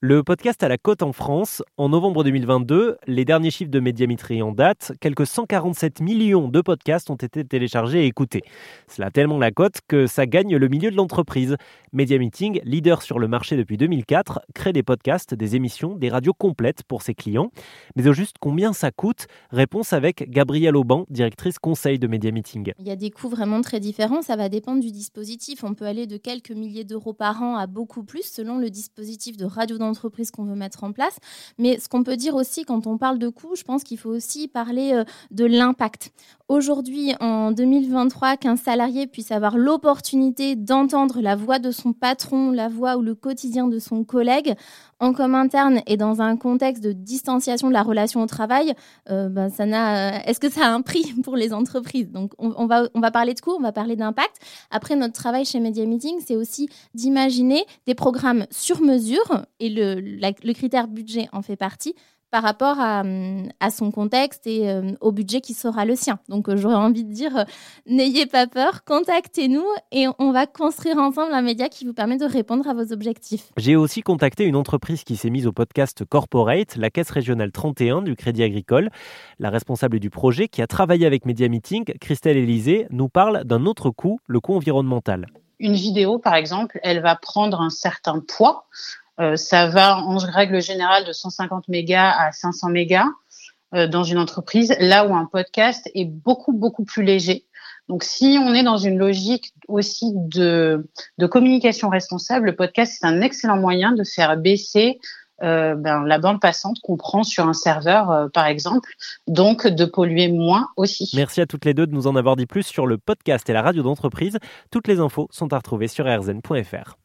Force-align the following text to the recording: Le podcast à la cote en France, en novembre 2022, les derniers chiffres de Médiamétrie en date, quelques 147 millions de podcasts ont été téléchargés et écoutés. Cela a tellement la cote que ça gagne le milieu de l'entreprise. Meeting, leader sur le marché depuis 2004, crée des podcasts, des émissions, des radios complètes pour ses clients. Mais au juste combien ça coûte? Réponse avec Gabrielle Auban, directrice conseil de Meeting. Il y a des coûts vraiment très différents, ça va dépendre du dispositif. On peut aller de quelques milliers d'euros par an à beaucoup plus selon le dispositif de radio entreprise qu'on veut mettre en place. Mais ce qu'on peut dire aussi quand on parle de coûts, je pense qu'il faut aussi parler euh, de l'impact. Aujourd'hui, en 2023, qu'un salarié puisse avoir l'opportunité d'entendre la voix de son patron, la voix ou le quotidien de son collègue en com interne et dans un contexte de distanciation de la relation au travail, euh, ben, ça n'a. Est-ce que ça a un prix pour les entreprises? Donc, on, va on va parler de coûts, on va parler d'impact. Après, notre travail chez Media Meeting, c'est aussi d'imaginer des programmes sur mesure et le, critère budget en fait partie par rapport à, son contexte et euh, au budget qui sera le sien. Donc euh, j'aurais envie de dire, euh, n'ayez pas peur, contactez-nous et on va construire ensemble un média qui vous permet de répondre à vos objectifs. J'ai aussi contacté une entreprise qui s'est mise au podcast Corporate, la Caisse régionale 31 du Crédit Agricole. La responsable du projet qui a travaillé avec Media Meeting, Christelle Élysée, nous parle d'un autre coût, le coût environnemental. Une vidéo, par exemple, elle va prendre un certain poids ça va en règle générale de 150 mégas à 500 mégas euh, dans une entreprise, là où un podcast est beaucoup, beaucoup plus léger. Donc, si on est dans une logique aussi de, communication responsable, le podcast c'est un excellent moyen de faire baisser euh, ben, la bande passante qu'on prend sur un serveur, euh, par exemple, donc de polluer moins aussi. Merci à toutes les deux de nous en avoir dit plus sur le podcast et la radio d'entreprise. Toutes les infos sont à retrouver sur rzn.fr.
Le 0.00 0.22
podcast 0.22 0.62
à 0.62 0.68
la 0.68 0.76
cote 0.76 1.02
en 1.02 1.14
France, 1.14 1.62
en 1.78 1.88
novembre 1.88 2.22
2022, 2.22 2.98
les 3.06 3.24
derniers 3.24 3.50
chiffres 3.50 3.70
de 3.70 3.80
Médiamétrie 3.80 4.42
en 4.42 4.52
date, 4.52 4.92
quelques 5.00 5.26
147 5.26 6.02
millions 6.02 6.48
de 6.48 6.60
podcasts 6.60 7.08
ont 7.08 7.16
été 7.16 7.46
téléchargés 7.46 8.04
et 8.04 8.06
écoutés. 8.06 8.42
Cela 8.88 9.06
a 9.06 9.10
tellement 9.10 9.38
la 9.38 9.52
cote 9.52 9.78
que 9.88 10.06
ça 10.06 10.26
gagne 10.26 10.54
le 10.54 10.68
milieu 10.68 10.90
de 10.90 10.96
l'entreprise. 10.96 11.56
Meeting, 11.94 12.60
leader 12.62 13.00
sur 13.00 13.18
le 13.18 13.26
marché 13.26 13.56
depuis 13.56 13.78
2004, 13.78 14.42
crée 14.54 14.74
des 14.74 14.82
podcasts, 14.82 15.32
des 15.32 15.56
émissions, 15.56 15.96
des 15.96 16.10
radios 16.10 16.34
complètes 16.34 16.82
pour 16.82 17.00
ses 17.00 17.14
clients. 17.14 17.50
Mais 17.96 18.06
au 18.06 18.12
juste 18.12 18.36
combien 18.38 18.74
ça 18.74 18.90
coûte? 18.90 19.28
Réponse 19.50 19.94
avec 19.94 20.28
Gabrielle 20.28 20.76
Auban, 20.76 21.06
directrice 21.08 21.58
conseil 21.58 21.98
de 21.98 22.06
Meeting. 22.06 22.74
Il 22.78 22.86
y 22.86 22.90
a 22.90 22.96
des 22.96 23.10
coûts 23.10 23.30
vraiment 23.30 23.62
très 23.62 23.80
différents, 23.80 24.20
ça 24.20 24.36
va 24.36 24.50
dépendre 24.50 24.82
du 24.82 24.92
dispositif. 24.92 25.64
On 25.64 25.72
peut 25.72 25.86
aller 25.86 26.06
de 26.06 26.18
quelques 26.18 26.50
milliers 26.50 26.84
d'euros 26.84 27.14
par 27.14 27.42
an 27.42 27.56
à 27.56 27.66
beaucoup 27.66 28.04
plus 28.04 28.30
selon 28.30 28.58
le 28.58 28.68
dispositif 28.68 29.38
de 29.38 29.46
radio 29.46 29.78
entreprise 29.86 30.30
qu'on 30.30 30.44
veut 30.44 30.54
mettre 30.54 30.84
en 30.84 30.92
place. 30.92 31.16
Mais 31.58 31.78
ce 31.78 31.88
qu'on 31.88 32.02
peut 32.02 32.16
dire 32.16 32.34
aussi 32.34 32.64
quand 32.64 32.86
on 32.86 32.98
parle 32.98 33.18
de 33.18 33.28
coûts, 33.28 33.56
je 33.56 33.62
pense 33.62 33.84
qu'il 33.84 33.98
faut 33.98 34.10
aussi 34.10 34.48
parler 34.48 34.92
euh, 34.92 35.04
de 35.30 35.44
l'impact. 35.44 36.12
Aujourd'hui, 36.48 37.12
en 37.18 37.50
2023, 37.50 38.36
qu'un 38.36 38.54
salarié 38.54 39.08
puisse 39.08 39.32
avoir 39.32 39.58
l'opportunité 39.58 40.54
d'entendre 40.54 41.20
la 41.20 41.34
voix 41.34 41.58
de 41.58 41.72
son 41.72 41.92
patron, 41.92 42.52
la 42.52 42.68
voix 42.68 42.96
ou 42.96 43.02
le 43.02 43.16
quotidien 43.16 43.66
de 43.66 43.80
son 43.80 44.04
collègue 44.04 44.54
en 45.00 45.12
com 45.12 45.34
interne 45.34 45.80
et 45.88 45.96
dans 45.96 46.22
un 46.22 46.36
contexte 46.36 46.84
de 46.84 46.92
distanciation 46.92 47.66
de 47.66 47.72
la 47.72 47.82
relation 47.82 48.22
au 48.22 48.26
travail, 48.26 48.74
euh, 49.10 49.28
ben, 49.28 49.48
ça 49.50 49.66
n'a. 49.66 50.24
Est-ce 50.24 50.38
que 50.38 50.48
ça 50.48 50.68
a 50.68 50.70
un 50.70 50.82
prix 50.82 51.12
pour 51.24 51.34
les 51.34 51.52
entreprises? 51.52 52.12
Donc, 52.12 52.32
on, 52.38 52.66
va 52.66 52.88
on 52.94 53.00
va 53.00 53.10
parler 53.10 53.34
de 53.34 53.40
coûts, 53.40 53.56
on 53.58 53.62
va 53.62 53.72
parler 53.72 53.96
d'impact. 53.96 54.36
Après, 54.70 54.94
notre 54.94 55.14
travail 55.14 55.44
chez 55.44 55.58
Media 55.58 55.84
Meeting, 55.84 56.20
c'est 56.24 56.36
aussi 56.36 56.68
d'imaginer 56.94 57.64
des 57.86 57.96
programmes 57.96 58.46
sur 58.52 58.80
mesure 58.82 59.44
et 59.58 59.68
le, 59.68 60.52
critère 60.52 60.86
budget 60.86 61.28
en 61.32 61.42
fait 61.42 61.56
partie 61.56 61.96
par 62.30 62.42
rapport 62.42 62.78
à, 62.80 63.02
son 63.70 63.90
contexte 63.90 64.46
et 64.46 64.68
euh, 64.68 64.92
au 65.00 65.12
budget 65.12 65.40
qui 65.40 65.54
sera 65.54 65.84
le 65.84 65.96
sien. 65.96 66.18
Donc 66.28 66.48
euh, 66.48 66.56
j'aurais 66.56 66.76
envie 66.76 67.04
de 67.04 67.12
dire, 67.12 67.36
euh, 67.36 67.44
n'ayez 67.86 68.26
pas 68.26 68.46
peur, 68.46 68.84
contactez-nous 68.84 69.64
et 69.92 70.06
on 70.18 70.32
va 70.32 70.46
construire 70.46 70.98
ensemble 70.98 71.32
un 71.34 71.42
média 71.42 71.68
qui 71.68 71.84
vous 71.84 71.92
permet 71.92 72.16
de 72.16 72.24
répondre 72.24 72.68
à 72.68 72.74
vos 72.74 72.92
objectifs. 72.92 73.52
J'ai 73.56 73.76
aussi 73.76 74.02
contacté 74.02 74.44
une 74.44 74.56
entreprise 74.56 75.04
qui 75.04 75.16
s'est 75.16 75.30
mise 75.30 75.46
au 75.46 75.52
podcast 75.52 76.04
Corporate, 76.04 76.76
la 76.76 76.90
Caisse 76.90 77.10
régionale 77.10 77.52
31 77.52 78.02
du 78.02 78.16
Crédit 78.16 78.42
Agricole. 78.42 78.90
La 79.38 79.50
responsable 79.50 80.00
du 80.00 80.10
projet 80.10 80.48
qui 80.48 80.62
a 80.62 80.66
travaillé 80.66 81.06
avec 81.06 81.26
Media 81.26 81.48
Meeting, 81.48 81.84
Christelle 82.00 82.36
Élysée, 82.36 82.86
nous 82.90 83.08
parle 83.08 83.44
d'un 83.44 83.66
autre 83.66 83.90
coût, 83.90 84.20
le 84.26 84.40
coût 84.40 84.54
environnemental. 84.54 85.26
Une 85.58 85.74
vidéo, 85.74 86.18
par 86.18 86.34
exemple, 86.34 86.78
elle 86.82 87.00
va 87.00 87.16
prendre 87.16 87.60
un 87.60 87.70
certain 87.70 88.20
poids 88.20 88.66
ça 89.36 89.66
va 89.68 89.98
en 89.98 90.18
règle 90.18 90.60
générale 90.60 91.04
de 91.04 91.12
150 91.12 91.68
mégas 91.68 92.10
à 92.10 92.32
500 92.32 92.68
mégas 92.68 93.06
euh, 93.74 93.88
dans 93.88 94.04
une 94.04 94.18
entreprise, 94.18 94.74
là 94.78 95.04
où 95.06 95.14
un 95.16 95.24
podcast 95.24 95.90
est 95.92 96.04
beaucoup, 96.04 96.52
beaucoup 96.52 96.84
plus 96.84 97.02
léger. 97.02 97.46
Donc, 97.88 98.04
si 98.04 98.38
on 98.40 98.54
est 98.54 98.62
dans 98.62 98.76
une 98.76 98.96
logique 98.96 99.52
aussi 99.66 100.12
de, 100.14 100.86
communication 101.28 101.88
responsable, 101.88 102.46
le 102.46 102.54
podcast 102.54 102.96
c'est 103.00 103.06
un 103.06 103.20
excellent 103.20 103.56
moyen 103.56 103.90
de 103.90 104.04
faire 104.04 104.36
baisser 104.36 105.00
euh, 105.42 105.74
ben, 105.74 106.04
la 106.04 106.18
bande 106.20 106.40
passante 106.40 106.78
qu'on 106.80 106.96
prend 106.96 107.24
sur 107.24 107.48
un 107.48 107.52
serveur, 107.52 108.10
euh, 108.12 108.28
par 108.28 108.46
exemple, 108.46 108.88
donc 109.26 109.66
de 109.66 109.84
polluer 109.84 110.28
moins 110.28 110.68
aussi. 110.76 111.10
Merci 111.14 111.40
à 111.40 111.46
toutes 111.46 111.64
les 111.64 111.74
deux 111.74 111.88
de 111.88 111.92
nous 111.92 112.06
en 112.06 112.14
avoir 112.14 112.36
dit 112.36 112.46
plus 112.46 112.62
sur 112.62 112.86
le 112.86 112.98
podcast 112.98 113.50
et 113.50 113.52
la 113.52 113.62
radio 113.62 113.82
d'entreprise. 113.82 114.38
Toutes 114.70 114.86
les 114.86 115.00
infos 115.00 115.26
sont 115.32 115.52
à 115.52 115.56
retrouver 115.56 115.88
sur 115.88 116.06
rzn.fr. 116.06 116.96